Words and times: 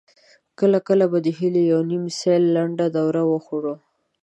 کله 0.59 0.79
کله 0.87 1.05
به 1.11 1.17
د 1.25 1.27
هيليو 1.37 1.67
يوه 1.71 1.83
نيم 1.91 2.05
سېل 2.19 2.43
لنډه 2.55 2.85
دوره 2.97 3.21
وخوړه. 3.31 3.75